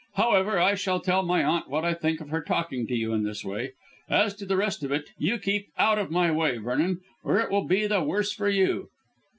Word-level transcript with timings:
"However, 0.15 0.57
I 0.57 0.73
shall 0.73 0.99
tell 0.99 1.21
my 1.21 1.43
aunt 1.43 1.69
what 1.69 1.85
I 1.85 1.93
think 1.93 2.21
of 2.21 2.29
her 2.29 2.41
talking 2.41 2.87
to 2.87 2.95
you 2.95 3.13
in 3.13 3.21
this 3.21 3.45
way. 3.45 3.73
As 4.09 4.33
to 4.37 4.47
the 4.47 4.57
rest 4.57 4.81
of 4.83 4.91
it, 4.91 5.09
you 5.19 5.37
keep 5.37 5.67
out 5.77 5.99
of 5.99 6.09
my 6.09 6.31
way, 6.31 6.57
Vernon, 6.57 7.01
or 7.23 7.39
it 7.39 7.51
will 7.51 7.65
be 7.67 7.85
the 7.85 8.01
worse 8.01 8.33
for 8.33 8.49
you." 8.49 8.89